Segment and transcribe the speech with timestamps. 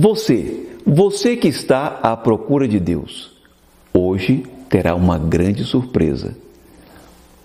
[0.00, 3.32] Você, você que está à procura de Deus,
[3.92, 6.36] hoje terá uma grande surpresa,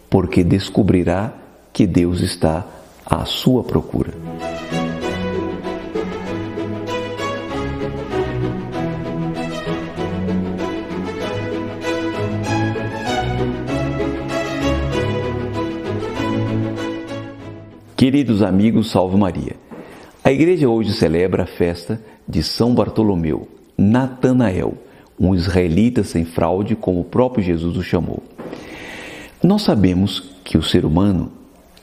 [0.08, 1.34] porque descobrirá
[1.74, 2.64] que Deus está
[3.04, 4.14] à sua procura.
[17.98, 19.73] Queridos amigos, salve Maria.
[20.26, 23.46] A igreja hoje celebra a festa de São Bartolomeu,
[23.78, 24.76] Natanael,
[25.20, 28.24] um israelita sem fraude, como o próprio Jesus o chamou.
[29.44, 31.30] Nós sabemos que o ser humano,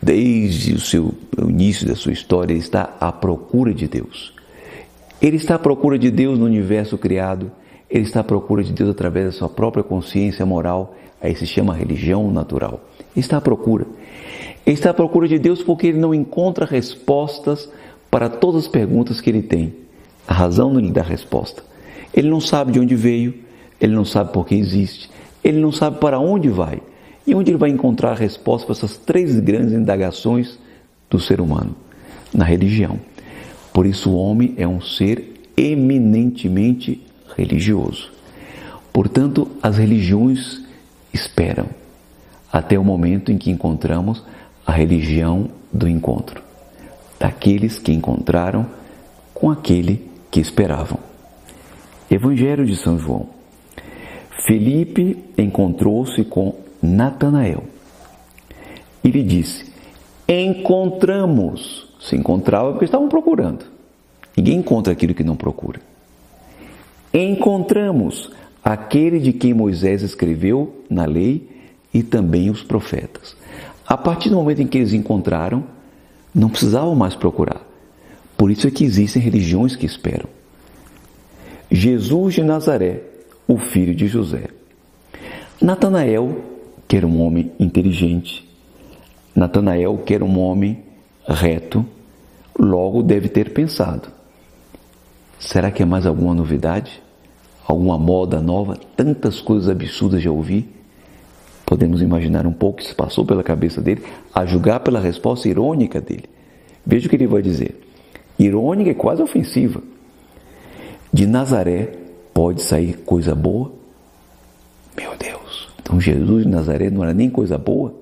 [0.00, 4.32] desde o seu o início da sua história, está à procura de Deus.
[5.20, 7.52] Ele está à procura de Deus no universo criado,
[7.90, 11.74] ele está à procura de Deus através da sua própria consciência moral, aí se chama
[11.74, 12.80] religião natural.
[13.14, 13.84] Ele está à procura.
[14.64, 17.68] Ele está à procura de Deus porque ele não encontra respostas
[18.10, 19.74] para todas as perguntas que ele tem.
[20.26, 21.62] A razão não lhe dá resposta.
[22.12, 23.34] Ele não sabe de onde veio,
[23.80, 25.10] ele não sabe por que existe,
[25.42, 26.80] ele não sabe para onde vai
[27.26, 30.58] e onde ele vai encontrar a resposta para essas três grandes indagações
[31.08, 31.74] do ser humano
[32.32, 32.98] na religião.
[33.72, 37.00] Por isso, o homem é um ser eminentemente
[37.36, 38.10] religioso.
[38.92, 40.60] Portanto, as religiões
[41.12, 41.68] esperam
[42.52, 44.24] até o momento em que encontramos
[44.66, 46.42] a religião do encontro,
[47.20, 48.66] daqueles que encontraram
[49.34, 50.98] com aquele que esperavam.
[52.10, 53.28] Evangelho de São João.
[54.46, 57.64] Felipe encontrou-se com Natanael
[59.04, 59.70] e lhe disse:
[60.26, 61.88] Encontramos.
[62.00, 63.66] Se encontrava porque estavam procurando.
[64.34, 65.78] Ninguém encontra aquilo que não procura.
[67.12, 68.30] Encontramos
[68.64, 71.46] aquele de quem Moisés escreveu na lei
[71.92, 73.36] e também os profetas.
[73.86, 75.64] A partir do momento em que eles encontraram,
[76.34, 77.60] não precisavam mais procurar.
[78.36, 80.28] Por isso é que existem religiões que esperam.
[81.70, 83.02] Jesus de Nazaré,
[83.46, 84.48] o filho de José.
[85.60, 86.42] Natanael,
[86.88, 88.48] que era um homem inteligente,
[89.34, 90.82] Natanael, que era um homem
[91.28, 91.84] reto,
[92.58, 94.08] logo deve ter pensado:
[95.38, 97.02] será que é mais alguma novidade?
[97.66, 98.76] Alguma moda nova?
[98.96, 100.68] Tantas coisas absurdas já ouvi.
[101.70, 104.02] Podemos imaginar um pouco o que se passou pela cabeça dele,
[104.34, 106.24] a julgar pela resposta irônica dele.
[106.84, 107.80] Veja o que ele vai dizer.
[108.36, 109.80] Irônica e quase ofensiva.
[111.12, 111.92] De Nazaré
[112.34, 113.70] pode sair coisa boa?
[114.96, 115.68] Meu Deus!
[115.80, 117.94] Então Jesus de Nazaré não era nem coisa boa?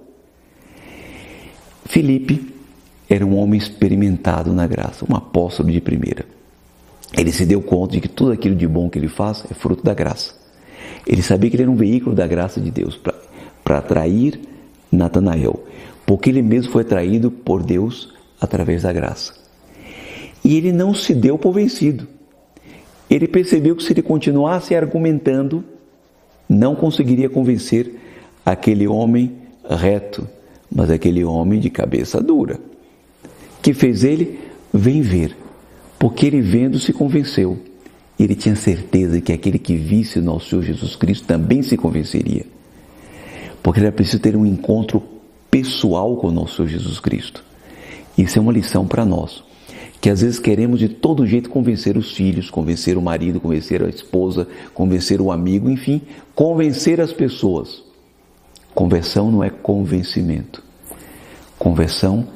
[1.85, 2.55] Filipe
[3.07, 6.25] era um homem experimentado na graça, um apóstolo de primeira.
[7.13, 9.85] Ele se deu conta de que tudo aquilo de bom que ele faz é fruto
[9.85, 10.33] da graça.
[11.07, 12.99] Ele sabia que ele era um veículo da graça de Deus
[13.69, 14.41] para atrair
[14.91, 15.63] Natanael,
[16.07, 19.35] porque ele mesmo foi atraído por Deus através da graça.
[20.43, 22.09] E ele não se deu por vencido.
[23.11, 25.63] Ele percebeu que se ele continuasse argumentando,
[26.49, 27.95] não conseguiria convencer
[28.43, 29.37] aquele homem
[29.69, 30.27] reto,
[30.75, 32.59] mas aquele homem de cabeça dura,
[33.61, 34.41] que fez ele
[34.73, 35.37] vem ver,
[35.99, 37.59] porque ele vendo se convenceu.
[38.19, 42.47] Ele tinha certeza que aquele que visse o nosso Senhor Jesus Cristo também se convenceria
[43.69, 45.03] porque era preciso ter um encontro
[45.51, 47.45] pessoal com o nosso Jesus Cristo.
[48.17, 49.45] Isso é uma lição para nós,
[50.01, 53.89] que às vezes queremos de todo jeito convencer os filhos, convencer o marido, convencer a
[53.91, 56.01] esposa, convencer o amigo, enfim,
[56.35, 57.83] convencer as pessoas.
[58.75, 60.65] Conversão não é convencimento.
[61.59, 62.27] Conversão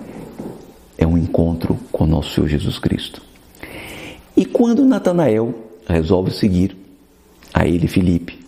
[0.99, 3.23] é um encontro com o nosso Senhor Jesus Cristo.
[4.37, 5.55] E quando Natanael
[5.89, 6.77] resolve seguir
[7.55, 8.39] a ele Felipe,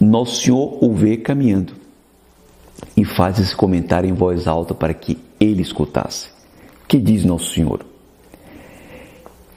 [0.00, 1.85] nosso Senhor o vê caminhando
[2.96, 6.30] e faz esse comentário em voz alta para que ele escutasse.
[6.88, 7.80] Que diz Nosso Senhor?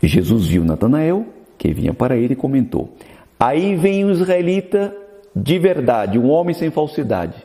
[0.02, 1.26] Jesus viu Natanael,
[1.58, 2.96] que vinha para ele, e comentou:
[3.40, 4.96] Aí vem o israelita
[5.36, 7.36] de verdade, um homem sem falsidade.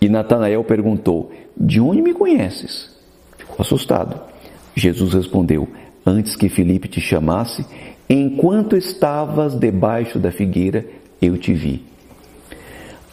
[0.00, 2.94] E Natanael perguntou: De onde me conheces?
[3.38, 4.20] Ficou assustado.
[4.74, 5.68] Jesus respondeu:
[6.04, 7.64] Antes que Felipe te chamasse,
[8.08, 10.84] enquanto estavas debaixo da figueira,
[11.20, 11.84] eu te vi.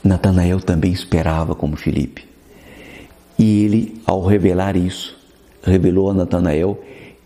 [0.03, 2.25] Natanael também esperava como Felipe.
[3.39, 5.17] E ele, ao revelar isso,
[5.63, 6.77] revelou a Natanael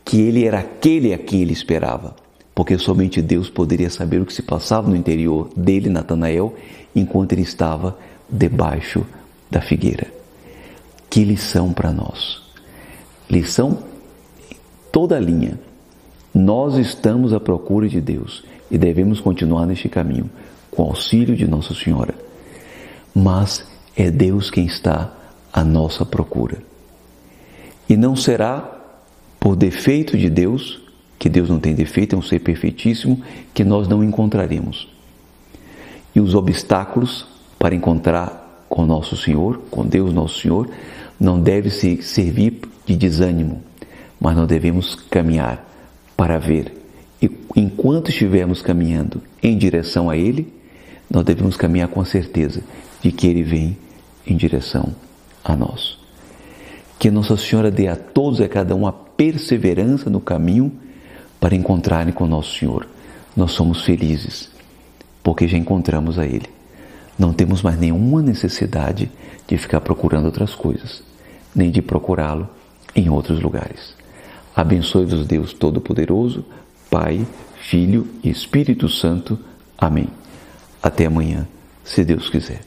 [0.05, 2.15] que ele era aquele a quem ele esperava,
[2.53, 6.55] porque somente Deus poderia saber o que se passava no interior dele, Natanael,
[6.95, 7.97] enquanto ele estava
[8.29, 9.05] debaixo
[9.49, 10.07] da figueira.
[11.09, 12.41] Que lição para nós!
[13.29, 13.79] Lição
[14.91, 15.59] toda a linha.
[16.33, 20.29] Nós estamos à procura de Deus e devemos continuar neste caminho
[20.69, 22.26] com o auxílio de Nossa Senhora
[23.17, 23.65] mas
[23.95, 25.11] é Deus quem está
[25.51, 26.59] à nossa procura.
[27.89, 28.79] E não será
[29.39, 30.79] por defeito de Deus
[31.17, 33.19] que Deus não tem defeito, é um ser perfeitíssimo
[33.55, 34.87] que nós não encontraremos.
[36.13, 37.25] E os obstáculos
[37.57, 40.69] para encontrar com nosso Senhor, com Deus nosso Senhor,
[41.19, 43.63] não deve se servir de desânimo,
[44.19, 45.67] mas nós devemos caminhar
[46.15, 46.71] para ver.
[47.19, 50.53] E enquanto estivermos caminhando em direção a Ele,
[51.09, 52.61] nós devemos caminhar com a certeza
[53.01, 53.77] de que Ele vem
[54.25, 54.93] em direção
[55.43, 55.97] a nós.
[56.99, 60.71] Que Nossa Senhora dê a todos e a cada um a perseverança no caminho
[61.39, 62.87] para encontrarem com Nosso Senhor.
[63.35, 64.49] Nós somos felizes
[65.23, 66.47] porque já encontramos a Ele.
[67.17, 69.11] Não temos mais nenhuma necessidade
[69.47, 71.03] de ficar procurando outras coisas,
[71.53, 72.47] nem de procurá-lo
[72.95, 73.95] em outros lugares.
[74.55, 76.45] Abençoe-vos Deus Todo-Poderoso,
[76.89, 77.25] Pai,
[77.59, 79.37] Filho e Espírito Santo.
[79.77, 80.07] Amém.
[80.81, 81.47] Até amanhã,
[81.83, 82.66] se Deus quiser.